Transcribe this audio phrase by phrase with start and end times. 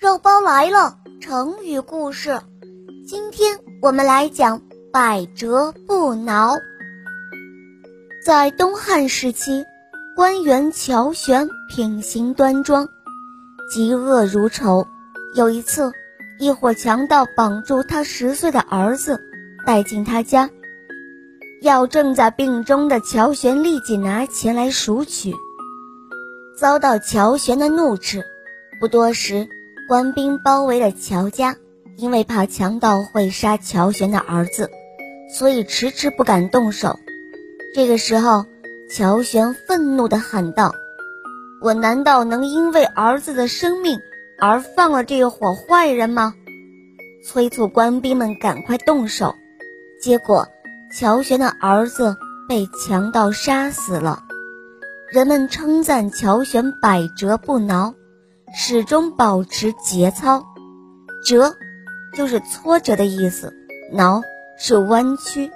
[0.00, 2.40] 肉包来了，成语故事。
[3.06, 6.56] 今天我们来讲“百折不挠”。
[8.24, 9.62] 在东汉时期，
[10.16, 12.88] 官员乔玄品行端庄，
[13.70, 14.86] 嫉恶如仇。
[15.34, 15.92] 有一次，
[16.38, 19.20] 一伙强盗绑住他十岁的儿子，
[19.66, 20.48] 带进他家，
[21.60, 25.34] 要正在病中的乔玄立即拿钱来赎取。
[26.56, 28.24] 遭到乔玄的怒斥，
[28.80, 29.46] 不多时，
[29.90, 31.56] 官兵包围了乔家。
[31.96, 34.70] 因为怕强盗会杀乔玄的儿子，
[35.36, 36.96] 所以迟迟不敢动手。
[37.74, 38.46] 这个时候，
[38.88, 40.72] 乔玄愤怒地喊道
[41.60, 43.98] ：“我难道能因为儿子的生命
[44.38, 46.34] 而放了这伙坏人吗？”
[47.26, 49.34] 催促官兵们赶快动手。
[50.00, 50.46] 结果，
[50.96, 52.16] 乔玄的儿子
[52.48, 54.22] 被强盗杀死了。
[55.10, 57.92] 人们称赞乔玄百折不挠，
[58.54, 60.44] 始终保持节操。
[61.24, 61.54] 折，
[62.14, 63.48] 就是挫折的意思；
[63.92, 64.22] 挠
[64.58, 65.50] 是弯曲。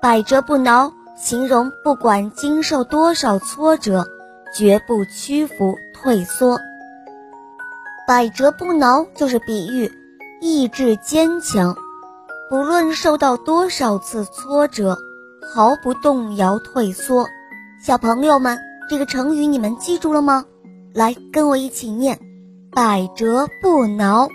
[0.00, 4.06] 百折不挠，形容不管经受多少挫折，
[4.54, 6.58] 绝不屈服退缩。
[8.06, 9.90] 百折不挠就是比喻
[10.40, 11.74] 意志坚强，
[12.48, 14.96] 不论受到多少次挫折，
[15.52, 17.26] 毫不动摇退缩。
[17.82, 18.58] 小朋友们。
[18.90, 20.46] 这个成语你们记住了吗？
[20.94, 22.18] 来，跟我一起念：
[22.70, 24.28] 百折不挠。